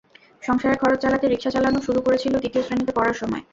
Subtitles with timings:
[0.43, 3.43] সংসারের খরচ চালাতে রিকশা চালানো শুরু করেছিল দ্বিতীয় শ্রেণিতে পড়ার সময়।